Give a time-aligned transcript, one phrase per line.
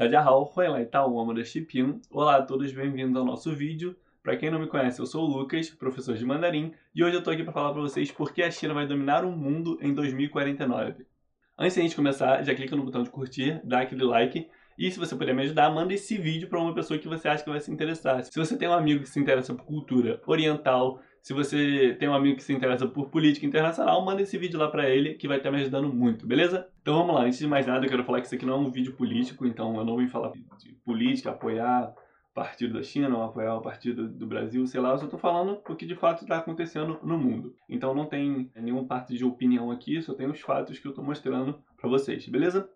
[0.00, 0.50] Tadjahal,
[0.90, 2.00] Tao, da.
[2.10, 3.94] Olá a todos, bem-vindos ao nosso vídeo.
[4.22, 7.22] Para quem não me conhece, eu sou o Lucas, professor de mandarim, e hoje eu
[7.22, 9.92] tô aqui para falar para vocês por que a China vai dominar o mundo em
[9.92, 11.04] 2049.
[11.58, 14.90] Antes de a gente começar, já clica no botão de curtir, dá aquele like, e
[14.90, 17.50] se você puder me ajudar, manda esse vídeo para uma pessoa que você acha que
[17.50, 18.24] vai se interessar.
[18.24, 22.14] Se você tem um amigo que se interessa por cultura oriental, se você tem um
[22.14, 25.36] amigo que se interessa por política internacional, manda esse vídeo lá pra ele, que vai
[25.36, 26.68] estar me ajudando muito, beleza?
[26.80, 28.58] Então vamos lá, antes de mais nada eu quero falar que isso aqui não é
[28.58, 31.94] um vídeo político, então eu não vim falar de política, apoiar
[32.30, 35.18] o partido da China, ou apoiar o partido do Brasil, sei lá, eu só tô
[35.18, 37.54] falando o que de fato está acontecendo no mundo.
[37.68, 41.02] Então não tem nenhum parte de opinião aqui, só tem os fatos que eu tô
[41.02, 42.68] mostrando pra vocês, beleza?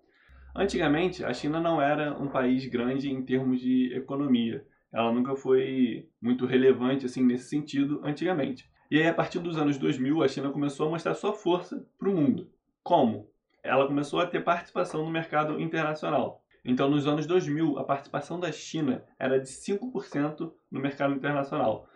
[0.55, 6.09] Antigamente, a China não era um país grande em termos de economia ela nunca foi
[6.23, 8.71] muito relevante assim nesse sentido antigamente.
[8.89, 12.09] E aí, a partir dos anos 2000, a China começou a mostrar sua força para
[12.09, 12.49] o mundo.
[12.81, 13.29] Como?
[13.61, 16.45] Ela começou a ter participação no mercado internacional.
[16.65, 21.89] Então, nos anos 2000, a participação da China era de 5% no mercado internacional.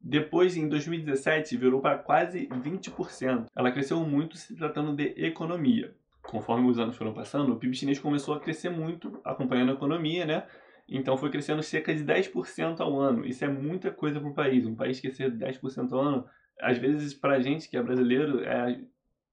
[0.00, 3.46] Depois, em 2017, virou para quase 20%.
[3.56, 5.94] Ela cresceu muito se tratando de economia.
[6.22, 10.24] Conforme os anos foram passando, o PIB chinês começou a crescer muito, acompanhando a economia,
[10.24, 10.46] né?
[10.88, 13.24] Então foi crescendo cerca de 10% ao ano.
[13.24, 14.66] Isso é muita coisa para um país.
[14.66, 16.26] Um país crescer 10% ao ano,
[16.60, 18.80] às vezes para a gente que é brasileiro, é,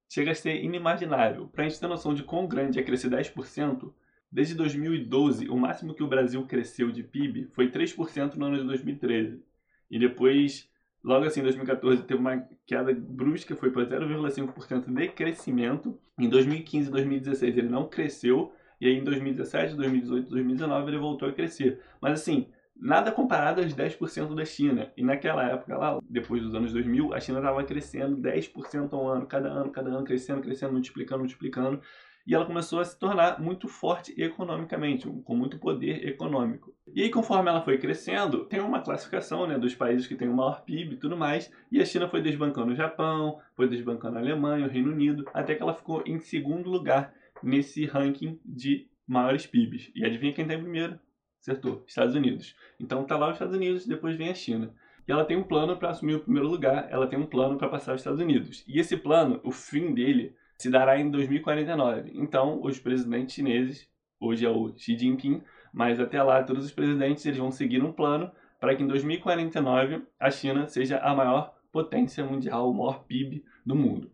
[0.10, 1.48] chega a ser inimaginável.
[1.48, 3.94] Para a gente ter noção de quão grande é crescer 10%,
[4.32, 8.66] desde 2012, o máximo que o Brasil cresceu de PIB foi 3% no ano de
[8.66, 9.44] 2013.
[9.90, 10.70] E depois,
[11.04, 16.00] logo assim, em 2014, teve uma queda brusca, foi para 0,5% de crescimento.
[16.18, 21.30] Em 2015 e 2016 ele não cresceu, e aí em 2017, 2018, 2019 ele voltou
[21.30, 21.80] a crescer.
[22.02, 24.92] Mas assim, nada comparado aos 10% da China.
[24.98, 29.28] E naquela época, lá, depois dos anos 2000, a China estava crescendo 10% ao ano,
[29.28, 31.80] cada ano, cada ano, crescendo, crescendo, multiplicando, multiplicando.
[32.26, 36.74] E ela começou a se tornar muito forte economicamente, com muito poder econômico.
[36.94, 40.36] E aí, conforme ela foi crescendo, tem uma classificação né, dos países que têm o
[40.36, 41.52] maior PIB e tudo mais.
[41.72, 45.56] E a China foi desbancando o Japão, foi desbancando a Alemanha, o Reino Unido, até
[45.56, 47.14] que ela ficou em segundo lugar
[47.44, 49.92] nesse ranking de maiores PIBs.
[49.96, 51.00] E adivinha quem está em primeiro?
[51.40, 52.56] Acertou, Estados Unidos.
[52.80, 54.74] Então tá lá os Estados Unidos, depois vem a China.
[55.08, 57.68] E ela tem um plano para assumir o primeiro lugar, ela tem um plano para
[57.68, 58.64] passar os Estados Unidos.
[58.68, 62.12] E esse plano, o fim dele, se dará em 2049.
[62.14, 65.42] Então, os presidentes chineses, hoje é o Xi Jinping,
[65.74, 70.04] mas até lá todos os presidentes eles vão seguir um plano para que em 2049
[70.20, 74.12] a China seja a maior potência mundial, o maior PIB do mundo.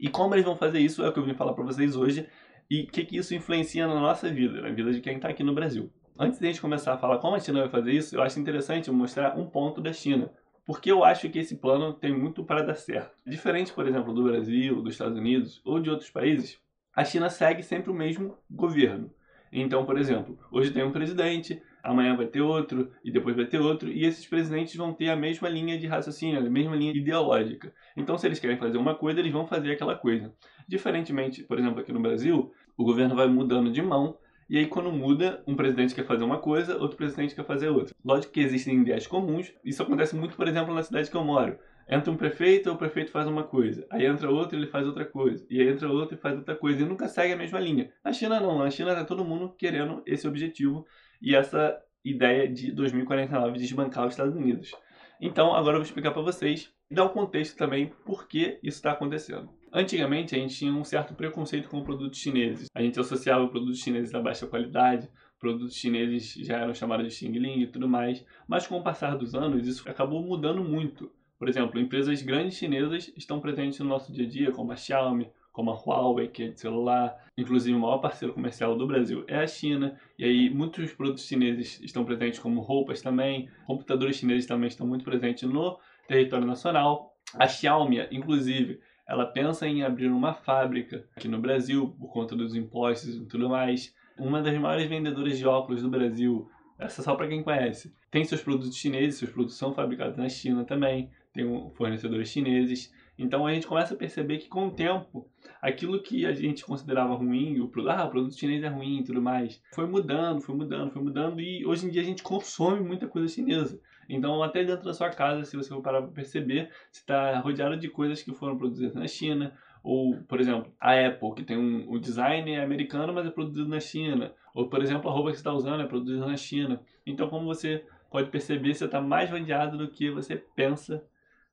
[0.00, 2.28] E como eles vão fazer isso é o que eu vim falar para vocês hoje
[2.70, 5.42] e o que, que isso influencia na nossa vida, na vida de quem está aqui
[5.42, 5.90] no Brasil.
[6.18, 8.40] Antes de a gente começar a falar como a China vai fazer isso, eu acho
[8.40, 10.30] interessante mostrar um ponto da China.
[10.66, 13.16] Porque eu acho que esse plano tem muito para dar certo.
[13.26, 16.58] Diferente, por exemplo, do Brasil, dos Estados Unidos ou de outros países,
[16.94, 19.10] a China segue sempre o mesmo governo.
[19.52, 23.58] Então, por exemplo, hoje tem um presidente, amanhã vai ter outro, e depois vai ter
[23.58, 27.72] outro, e esses presidentes vão ter a mesma linha de raciocínio, a mesma linha ideológica.
[27.96, 30.32] Então, se eles querem fazer uma coisa, eles vão fazer aquela coisa.
[30.68, 34.16] Diferentemente, por exemplo, aqui no Brasil, o governo vai mudando de mão,
[34.50, 37.94] e aí, quando muda, um presidente quer fazer uma coisa, outro presidente quer fazer outra.
[38.02, 39.52] Lógico que existem ideias comuns.
[39.62, 41.58] Isso acontece muito, por exemplo, na cidade que eu moro.
[41.86, 43.86] Entra um prefeito, o prefeito faz uma coisa.
[43.90, 45.46] Aí entra outro, ele faz outra coisa.
[45.50, 46.82] E aí entra outro e faz outra coisa.
[46.82, 47.90] E nunca segue a mesma linha.
[48.02, 48.58] Na China não.
[48.58, 50.86] Na China tá todo mundo querendo esse objetivo
[51.20, 54.72] e essa ideia de 2049 desbancar os Estados Unidos.
[55.20, 58.78] Então, agora eu vou explicar para vocês e dar um contexto também por que isso
[58.78, 59.50] está acontecendo.
[59.72, 62.68] Antigamente, a gente tinha um certo preconceito com produtos chineses.
[62.74, 67.32] A gente associava produtos chineses a baixa qualidade, produtos chineses já eram chamados de Xing
[67.32, 68.24] Ling e tudo mais.
[68.46, 71.12] Mas com o passar dos anos, isso acabou mudando muito.
[71.38, 75.30] Por exemplo, empresas grandes chinesas estão presentes no nosso dia a dia, como a Xiaomi,
[75.58, 77.18] como a Huawei, que é de celular.
[77.36, 79.98] Inclusive, o maior parceiro comercial do Brasil é a China.
[80.16, 83.48] E aí, muitos produtos chineses estão presentes, como roupas também.
[83.66, 85.76] Computadores chineses também estão muito presentes no
[86.06, 87.12] território nacional.
[87.34, 92.54] A Xiaomi, inclusive, ela pensa em abrir uma fábrica aqui no Brasil por conta dos
[92.54, 93.92] impostos e tudo mais.
[94.16, 96.48] Uma das maiores vendedoras de óculos do Brasil,
[96.78, 97.92] essa só para quem conhece.
[98.12, 101.44] Tem seus produtos chineses, seus produtos são fabricados na China também, tem
[101.74, 102.92] fornecedores chineses.
[103.18, 105.28] Então a gente começa a perceber que com o tempo,
[105.60, 109.20] aquilo que a gente considerava ruim, o, ah, o produto chinês é ruim e tudo
[109.20, 113.08] mais, foi mudando, foi mudando, foi mudando e hoje em dia a gente consome muita
[113.08, 113.80] coisa chinesa.
[114.08, 117.76] Então até dentro da sua casa, se você for parar para perceber, você está rodeado
[117.76, 121.90] de coisas que foram produzidas na China, ou, por exemplo, a Apple, que tem um,
[121.90, 124.34] o design americano, mas é produzido na China.
[124.54, 126.80] Ou, por exemplo, a roupa que você está usando é produzida na China.
[127.06, 131.02] Então, como você pode perceber, você está mais rodeado do que você pensa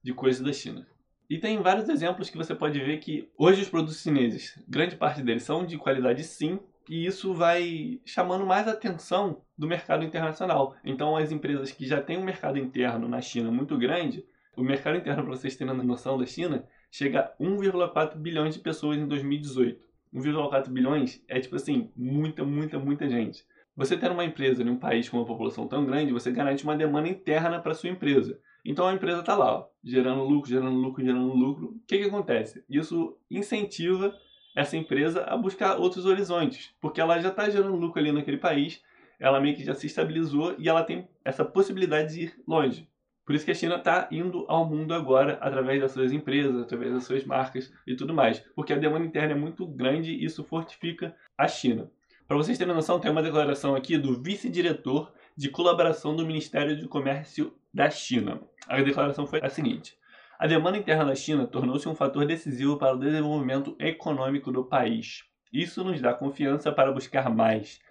[0.03, 0.85] de coisas da China.
[1.30, 5.24] E tem vários exemplos que você pode ver que hoje os produtos chineses, grande parte
[5.24, 10.75] deles são de qualidade sim, e isso vai chamando mais atenção do mercado internacional.
[10.83, 14.24] Então, as empresas que já têm um mercado interno na China muito grande,
[14.56, 18.98] o mercado interno, para vocês terem noção da China, chega a 1,4 bilhões de pessoas
[18.98, 19.83] em 2018.
[20.13, 23.44] 1,4 bilhões é tipo assim, muita, muita, muita gente.
[23.75, 26.78] Você ter uma empresa em um país com uma população tão grande, você garante uma
[26.78, 28.39] demanda interna para sua empresa.
[28.65, 31.67] Então a empresa está lá, ó, gerando lucro, gerando lucro, gerando lucro.
[31.67, 32.65] O que, que acontece?
[32.67, 34.17] Isso incentiva
[34.56, 38.81] essa empresa a buscar outros horizontes, porque ela já está gerando lucro ali naquele país,
[39.19, 42.89] ela meio que já se estabilizou e ela tem essa possibilidade de ir longe.
[43.25, 46.94] Por isso que a China está indo ao mundo agora através das suas empresas, através
[46.94, 50.44] das suas marcas e tudo mais, porque a demanda interna é muito grande e isso
[50.44, 51.89] fortifica a China.
[52.27, 56.88] Para vocês terem noção, tem uma declaração aqui do vice-diretor de colaboração do Ministério de
[56.88, 58.42] Comércio da China.
[58.69, 59.98] A declaração foi a seguinte:
[60.39, 65.25] a demanda interna da China tornou-se um fator decisivo para o desenvolvimento econômico do país.
[65.51, 67.81] Isso nos dá confiança para buscar mais,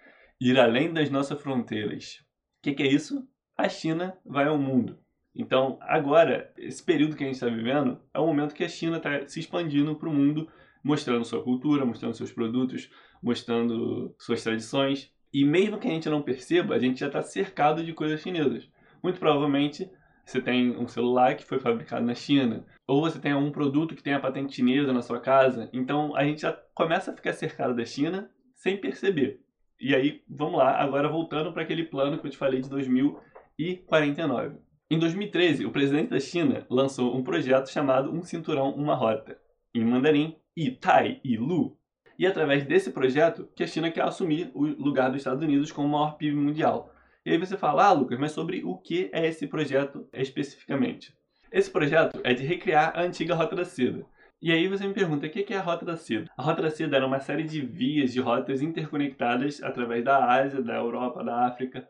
[0.41, 2.15] ir além das nossas fronteiras.
[2.59, 3.27] O que, que é isso?
[3.55, 4.97] A China vai ao mundo.
[5.35, 8.97] Então, agora, esse período que a gente está vivendo é o momento que a China
[8.97, 10.49] está se expandindo para o mundo,
[10.83, 12.89] mostrando sua cultura, mostrando seus produtos,
[13.21, 15.11] mostrando suas tradições.
[15.31, 18.69] E mesmo que a gente não perceba, a gente já está cercado de coisas chinesas.
[19.05, 19.87] Muito provavelmente
[20.25, 24.01] você tem um celular que foi fabricado na China, ou você tem algum produto que
[24.01, 25.69] tem a patente chinesa na sua casa.
[25.71, 29.41] Então a gente já começa a ficar cercado da China sem perceber.
[29.79, 34.55] E aí, vamos lá, agora voltando para aquele plano que eu te falei de 2049.
[34.89, 39.37] Em 2013, o presidente da China lançou um projeto chamado Um Cinturão, Uma Rota,
[39.71, 40.35] em mandarim,
[40.81, 41.77] Tai e Lu.
[42.17, 45.89] E através desse projeto que a China quer assumir o lugar dos Estados Unidos como
[45.89, 46.91] maior PIB mundial.
[47.25, 51.11] E aí você fala, ah, Lucas, mas sobre o que é esse projeto especificamente?
[51.51, 54.05] Esse projeto é de recriar a antiga Rota da Seda.
[54.39, 56.29] E aí você me pergunta, o que é a Rota da Seda?
[56.37, 60.61] A Rota da Seda era uma série de vias de rotas interconectadas através da Ásia,
[60.61, 61.87] da Europa, da África.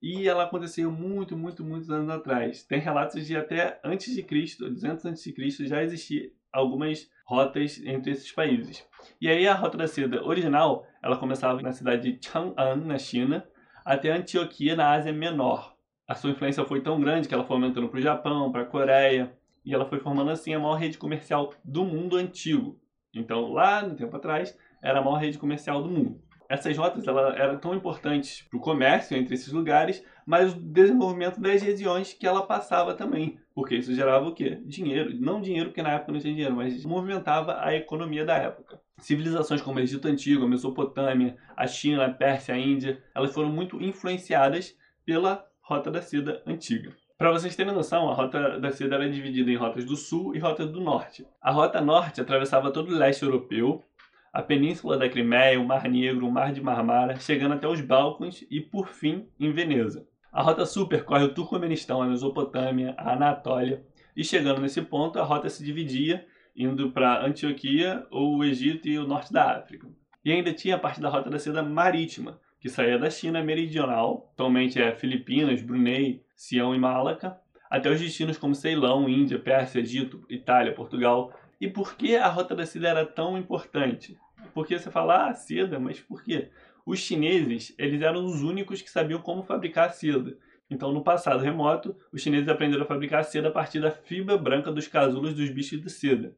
[0.00, 2.64] E ela aconteceu muito, muito, muitos anos atrás.
[2.64, 7.78] Tem relatos de até antes de Cristo, 200 antes de Cristo, já existia algumas rotas
[7.84, 8.86] entre esses países.
[9.20, 13.46] E aí a Rota da Seda original, ela começava na cidade de Chang'an, na China,
[13.84, 15.74] até Antioquia, na Ásia Menor.
[16.06, 18.66] A sua influência foi tão grande que ela foi aumentando para o Japão, para a
[18.66, 19.32] Coreia,
[19.64, 22.80] e ela foi formando assim a maior rede comercial do mundo antigo.
[23.14, 26.22] Então, lá no tempo atrás, era a maior rede comercial do mundo.
[26.48, 31.40] Essas rotas ela, eram tão importantes para o comércio entre esses lugares, mas o desenvolvimento
[31.40, 34.58] das regiões que ela passava também, porque isso gerava o quê?
[34.64, 35.14] Dinheiro.
[35.20, 38.80] Não dinheiro, porque na época não tinha dinheiro, mas movimentava a economia da época.
[38.96, 43.50] Civilizações como o Egito Antigo, a Mesopotâmia, a China, a Pérsia, a Índia, elas foram
[43.50, 44.74] muito influenciadas
[45.04, 46.96] pela Rota da Seda antiga.
[47.18, 50.38] Para vocês terem noção, a Rota da Seda era dividida em rotas do sul e
[50.38, 51.26] rotas do norte.
[51.42, 53.82] A Rota Norte atravessava todo o leste europeu,
[54.38, 58.46] a Península da Crimeia, o Mar Negro, o Mar de Marmara, chegando até os Balcãs
[58.48, 60.06] e, por fim, em Veneza.
[60.30, 63.84] A Rota Sul percorre o Turcomenistão, a Mesopotâmia, a Anatólia,
[64.16, 66.24] e chegando nesse ponto, a rota se dividia
[66.54, 69.88] indo para Antioquia, ou o Egito e o norte da África.
[70.24, 74.30] E ainda tinha a parte da Rota da Seda Marítima, que saía da China meridional,
[74.34, 77.36] atualmente é Filipinas, Brunei, Sião e Malaca,
[77.68, 81.32] até os destinos como Ceilão, Índia, Pérsia, Egito, Itália, Portugal.
[81.60, 84.16] E por que a Rota da Seda era tão importante?
[84.58, 86.50] Porque você fala, ah, seda, mas por quê?
[86.84, 90.36] Os chineses, eles eram os únicos que sabiam como fabricar seda.
[90.68, 94.72] Então, no passado remoto, os chineses aprenderam a fabricar seda a partir da fibra branca
[94.72, 96.34] dos casulos dos bichos de seda.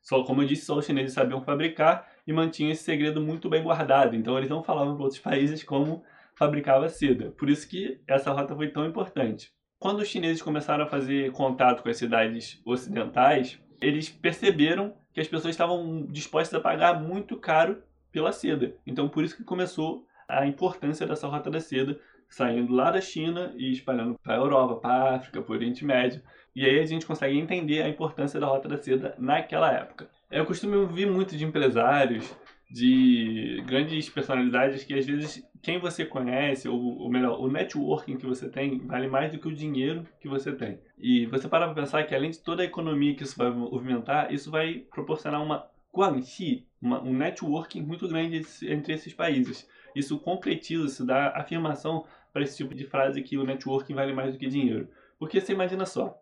[0.00, 3.62] Só, como eu disse, só os chineses sabiam fabricar e mantinham esse segredo muito bem
[3.62, 4.16] guardado.
[4.16, 6.02] Então eles não falavam para outros países como
[6.34, 7.32] fabricava seda.
[7.32, 9.52] Por isso que essa rota foi tão importante.
[9.78, 15.26] Quando os chineses começaram a fazer contato com as cidades ocidentais, eles perceberam que as
[15.26, 17.82] pessoas estavam dispostas a pagar muito caro
[18.12, 18.76] pela seda.
[18.86, 21.98] Então por isso que começou a importância dessa rota da seda,
[22.28, 25.84] saindo lá da China e espalhando para a Europa, para a África, para o Oriente
[25.84, 26.22] Médio.
[26.54, 30.08] E aí a gente consegue entender a importância da Rota da Seda naquela época.
[30.30, 32.32] Eu costumo ouvir muito de empresários,
[32.70, 38.26] de grandes personalidades que às vezes quem você conhece, ou, ou melhor, o networking que
[38.26, 40.80] você tem, vale mais do que o dinheiro que você tem.
[40.96, 44.32] E você para para pensar que além de toda a economia que isso vai movimentar,
[44.32, 49.68] isso vai proporcionar uma guanxi, uma, um networking muito grande entre esses países.
[49.94, 54.32] Isso concretiza, isso dá afirmação para esse tipo de frase que o networking vale mais
[54.32, 54.88] do que dinheiro.
[55.18, 56.16] Porque você imagina só,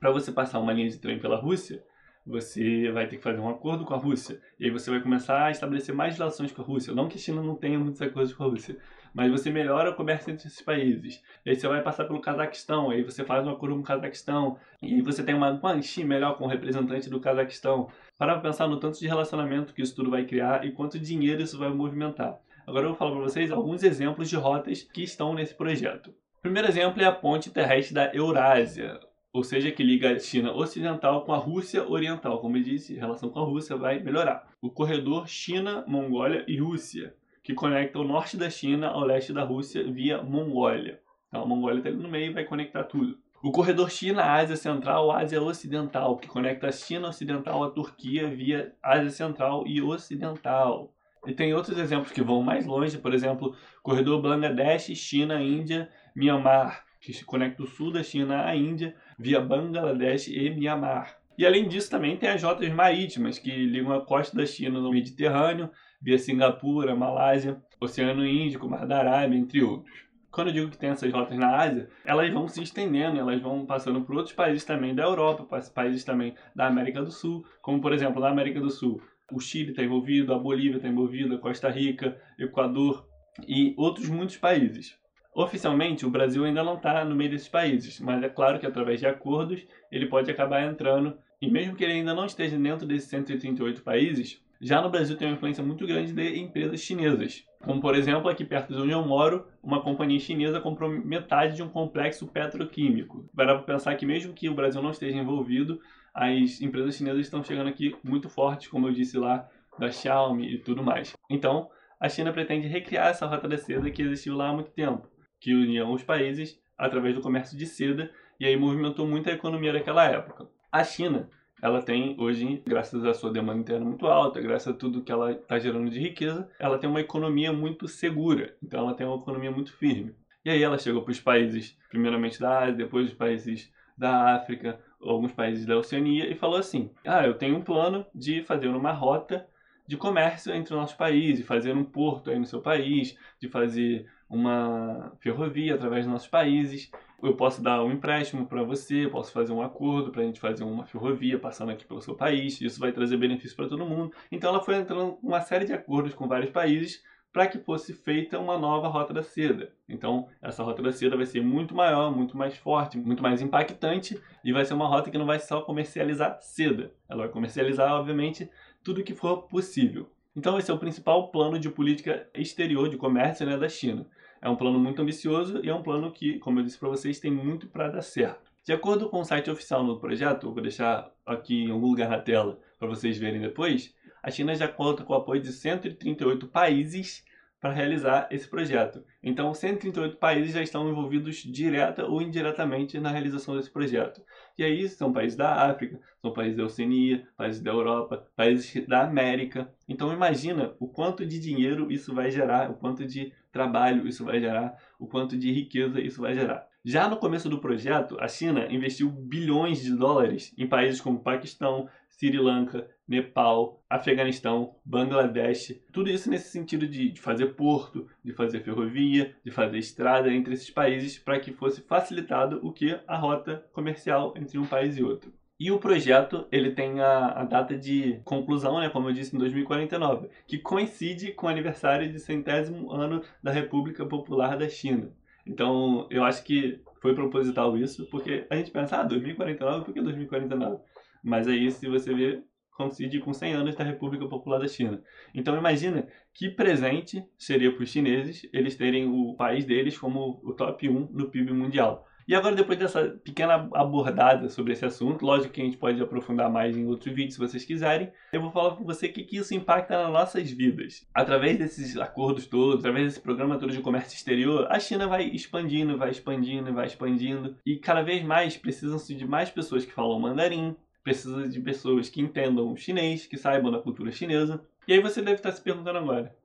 [0.00, 1.84] para você passar uma linha de trem pela Rússia,
[2.26, 4.40] você vai ter que fazer um acordo com a Rússia.
[4.58, 6.92] E aí você vai começar a estabelecer mais relações com a Rússia.
[6.92, 8.76] Não que a China não tenha muitos acordos com a Rússia,
[9.14, 11.22] mas você melhora o comércio entre esses países.
[11.44, 14.58] E aí você vai passar pelo Cazaquistão, aí você faz um acordo com o Cazaquistão.
[14.82, 17.88] E você tem uma guanxi melhor com o representante do Cazaquistão.
[18.18, 21.58] Para pensar no tanto de relacionamento que isso tudo vai criar e quanto dinheiro isso
[21.58, 22.38] vai movimentar.
[22.66, 26.10] Agora eu vou falar para vocês alguns exemplos de rotas que estão nesse projeto.
[26.38, 28.98] O primeiro exemplo é a ponte terrestre da Eurásia,
[29.36, 32.38] ou seja, que liga a China Ocidental com a Rússia Oriental.
[32.38, 34.48] Como eu disse, a relação com a Rússia vai melhorar.
[34.62, 39.44] O corredor China, Mongólia e Rússia, que conecta o norte da China ao leste da
[39.44, 41.02] Rússia via Mongólia.
[41.28, 43.18] Então a Mongólia está ali no meio e vai conectar tudo.
[43.42, 49.10] O corredor China-Ásia Central, Ásia Ocidental, que conecta a China Ocidental à Turquia via Ásia
[49.10, 50.94] Central e Ocidental.
[51.26, 56.86] E tem outros exemplos que vão mais longe, por exemplo, corredor Bangladesh, China, Índia, Myanmar,
[57.02, 61.16] que conecta o sul da China à Índia via Bangladesh e Myanmar.
[61.38, 64.90] E além disso também tem as rotas marítimas que ligam a costa da China no
[64.90, 65.70] Mediterrâneo,
[66.00, 70.06] via Singapura, Malásia, Oceano Índico, Mar da Arábia, entre outros
[70.36, 73.64] quando eu digo que tem essas rotas na Ásia, elas vão se estendendo, elas vão
[73.64, 77.90] passando por outros países também da Europa, países também da América do Sul, como por
[77.90, 79.00] exemplo na América do Sul,
[79.32, 83.08] o Chile está envolvido, a Bolívia está envolvida, Costa Rica, Equador
[83.48, 84.98] e outros muitos países.
[85.36, 89.00] Oficialmente, o Brasil ainda não está no meio desses países, mas é claro que através
[89.00, 93.10] de acordos ele pode acabar entrando, e mesmo que ele ainda não esteja dentro desses
[93.10, 97.44] 138 países, já no Brasil tem uma influência muito grande de empresas chinesas.
[97.62, 101.62] Como, por exemplo, aqui perto de onde eu moro, uma companhia chinesa comprou metade de
[101.62, 103.28] um complexo petroquímico.
[103.36, 105.78] Para pensar que mesmo que o Brasil não esteja envolvido,
[106.14, 109.46] as empresas chinesas estão chegando aqui muito fortes, como eu disse lá,
[109.78, 111.12] da Xiaomi e tudo mais.
[111.28, 111.68] Então,
[112.00, 115.06] a China pretende recriar essa rota da seda que existiu lá há muito tempo,
[115.40, 119.72] que unia os países através do comércio de seda e aí movimentou muito a economia
[119.72, 120.48] daquela época.
[120.70, 121.28] A China
[121.60, 125.32] ela tem hoje, graças à sua demanda interna muito alta, graças a tudo que ela
[125.32, 128.54] está gerando de riqueza, ela tem uma economia muito segura.
[128.62, 130.14] Então ela tem uma economia muito firme.
[130.44, 134.78] E aí ela chegou para os países, primeiramente da Ásia, depois os países da África,
[135.00, 138.92] alguns países da Oceania, e falou assim: Ah, eu tenho um plano de fazer uma
[138.92, 139.46] rota
[139.88, 144.06] de comércio entre os nossos países, fazer um porto aí no seu país, de fazer
[144.28, 146.90] uma ferrovia através dos nossos países.
[147.22, 150.64] Eu posso dar um empréstimo para você, posso fazer um acordo para a gente fazer
[150.64, 152.60] uma ferrovia passando aqui pelo seu país.
[152.60, 154.12] Isso vai trazer benefício para todo mundo.
[154.30, 157.02] Então ela foi entrando uma série de acordos com vários países
[157.36, 159.70] para que fosse feita uma nova rota da seda.
[159.86, 164.18] Então, essa rota da seda vai ser muito maior, muito mais forte, muito mais impactante
[164.42, 166.92] e vai ser uma rota que não vai só comercializar seda.
[167.06, 168.48] Ela vai comercializar, obviamente,
[168.82, 170.10] tudo que for possível.
[170.36, 174.06] Então, esse é o principal plano de política exterior de comércio né, da China.
[174.42, 177.18] É um plano muito ambicioso e é um plano que, como eu disse para vocês,
[177.18, 178.52] tem muito para dar certo.
[178.62, 182.18] De acordo com o site oficial do projeto, vou deixar aqui em algum lugar na
[182.18, 187.24] tela para vocês verem depois, a China já conta com o apoio de 138 países
[187.60, 189.02] para realizar esse projeto.
[189.22, 194.22] Então, 138 países já estão envolvidos direta ou indiretamente na realização desse projeto.
[194.58, 199.02] E aí são países da África, são países da Oceania, países da Europa, países da
[199.02, 199.72] América.
[199.88, 204.38] Então, imagina o quanto de dinheiro isso vai gerar, o quanto de trabalho isso vai
[204.38, 206.68] gerar, o quanto de riqueza isso vai gerar.
[206.84, 211.88] Já no começo do projeto, a China investiu bilhões de dólares em países como Paquistão,
[212.16, 218.60] Sri Lanka, Nepal, Afeganistão, Bangladesh, tudo isso nesse sentido de, de fazer porto, de fazer
[218.60, 223.64] ferrovia, de fazer estrada entre esses países para que fosse facilitado o que a rota
[223.72, 225.32] comercial entre um país e outro.
[225.58, 229.38] E o projeto ele tem a, a, data de conclusão, né, como eu disse, em
[229.38, 235.10] 2049, que coincide com o aniversário de centésimo ano da República Popular da China.
[235.46, 240.02] Então, eu acho que foi proposital isso, porque a gente pensa, ah, 2049, por que
[240.02, 240.78] 2049?
[241.26, 245.02] Mas aí, se você ver, coincide com 100 anos da República Popular da China.
[245.34, 250.52] Então imagina que presente seria para os chineses eles terem o país deles como o
[250.52, 252.06] top 1 no PIB mundial.
[252.28, 256.50] E agora, depois dessa pequena abordada sobre esse assunto, lógico que a gente pode aprofundar
[256.50, 259.36] mais em outros vídeos se vocês quiserem, eu vou falar com você o que, que
[259.36, 261.06] isso impacta nas nossas vidas.
[261.14, 265.96] Através desses acordos todos, através desse programa todo de comércio exterior, a China vai expandindo,
[265.96, 270.74] vai expandindo, vai expandindo, e cada vez mais precisam-se de mais pessoas que falam mandarim,
[271.06, 274.60] precisa de pessoas que entendam o chinês, que saibam da cultura chinesa.
[274.88, 276.36] E aí você deve estar se perguntando agora,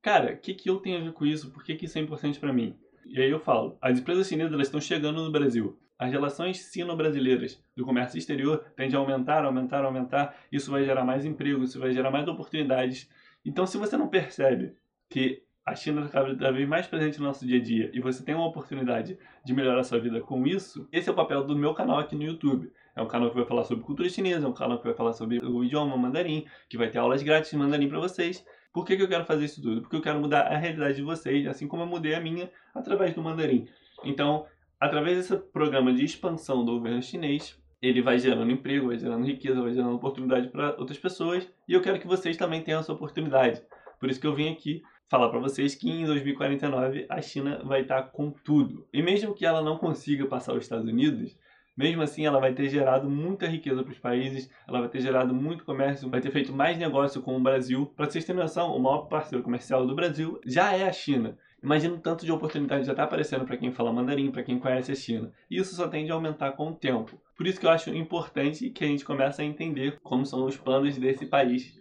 [0.00, 1.50] cara, o que, que eu tenho a ver com isso?
[1.50, 2.74] Por que, que isso é importante para mim?
[3.04, 5.78] E aí eu falo, as empresas chinesas estão chegando no Brasil.
[5.98, 10.34] As relações sino-brasileiras do comércio exterior tendem a aumentar, aumentar, aumentar.
[10.50, 13.10] Isso vai gerar mais emprego, isso vai gerar mais oportunidades.
[13.44, 14.74] Então, se você não percebe
[15.10, 18.24] que a China está cada vez mais presente no nosso dia a dia e você
[18.24, 21.54] tem uma oportunidade de melhorar a sua vida com isso, esse é o papel do
[21.54, 22.72] meu canal aqui no YouTube.
[22.96, 25.12] É um canal que vai falar sobre cultura chinesa, é um canal que vai falar
[25.12, 28.44] sobre o idioma mandarim, que vai ter aulas grátis de mandarim para vocês.
[28.72, 29.82] Por que, que eu quero fazer isso tudo?
[29.82, 33.14] Porque eu quero mudar a realidade de vocês, assim como eu mudei a minha através
[33.14, 33.68] do mandarim.
[34.04, 34.46] Então,
[34.80, 39.62] através desse programa de expansão do governo chinês, ele vai gerando emprego, vai gerando riqueza,
[39.62, 43.62] vai gerando oportunidade para outras pessoas, e eu quero que vocês também tenham essa oportunidade.
[44.00, 47.82] Por isso que eu vim aqui falar para vocês que em 2049 a China vai
[47.82, 48.86] estar tá com tudo.
[48.92, 51.36] E mesmo que ela não consiga passar os Estados Unidos,
[51.76, 55.34] mesmo assim ela vai ter gerado muita riqueza para os países, ela vai ter gerado
[55.34, 57.86] muito comércio, vai ter feito mais negócio com o Brasil.
[57.96, 61.38] Para vocês terem noção, o maior parceiro comercial do Brasil já é a China.
[61.62, 64.92] Imagina o tanto de oportunidade já está aparecendo para quem fala mandarim, para quem conhece
[64.92, 65.32] a China.
[65.50, 67.20] E isso só tende a aumentar com o tempo.
[67.36, 70.56] Por isso que eu acho importante que a gente comece a entender como são os
[70.56, 71.72] planos desse país,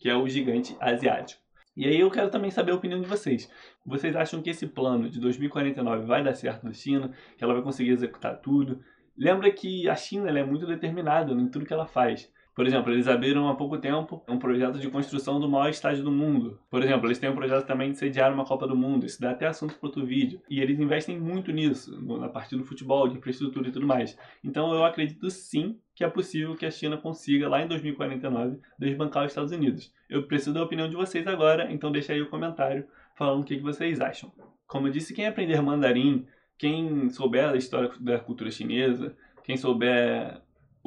[0.00, 1.45] que é o gigante asiático.
[1.76, 3.50] E aí eu quero também saber a opinião de vocês.
[3.84, 7.12] Vocês acham que esse plano de 2049 vai dar certo na China?
[7.36, 8.82] Que ela vai conseguir executar tudo?
[9.16, 12.32] Lembra que a China é muito determinada em tudo que ela faz.
[12.56, 16.10] Por exemplo, eles abriram há pouco tempo um projeto de construção do maior estádio do
[16.10, 16.58] mundo.
[16.70, 19.04] Por exemplo, eles têm um projeto também de sediar uma Copa do Mundo.
[19.04, 20.40] Isso dá até assunto para outro vídeo.
[20.48, 24.18] E eles investem muito nisso, na parte do futebol, de infraestrutura e tudo mais.
[24.42, 29.26] Então eu acredito sim que é possível que a China consiga, lá em 2049, desbancar
[29.26, 29.92] os Estados Unidos.
[30.08, 32.86] Eu preciso da opinião de vocês agora, então deixa aí o comentário
[33.16, 34.32] falando o que vocês acham.
[34.66, 40.40] Como eu disse, quem aprender mandarim, quem souber da história da cultura chinesa, quem souber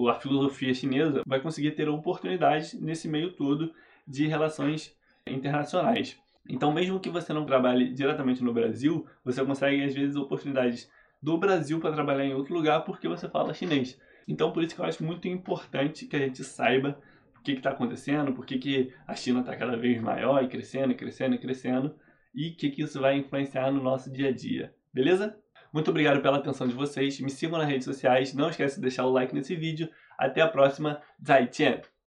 [0.08, 3.74] a filosofia chinesa, vai conseguir ter oportunidades nesse meio todo
[4.08, 4.96] de relações
[5.28, 6.18] internacionais.
[6.48, 10.90] Então, mesmo que você não trabalhe diretamente no Brasil, você consegue às vezes oportunidades
[11.22, 14.00] do Brasil para trabalhar em outro lugar porque você fala chinês.
[14.28, 17.00] Então, por isso que eu acho muito importante que a gente saiba
[17.38, 20.92] o que está acontecendo, por que, que a China está cada vez maior e crescendo
[20.92, 21.96] e crescendo e crescendo
[22.34, 24.74] e o que, que isso vai influenciar no nosso dia a dia.
[24.94, 25.38] Beleza?
[25.72, 27.20] Muito obrigado pela atenção de vocês.
[27.20, 28.34] Me sigam nas redes sociais.
[28.34, 29.90] Não esquece de deixar o like nesse vídeo.
[30.18, 31.02] Até a próxima.
[31.26, 31.82] Zaijian!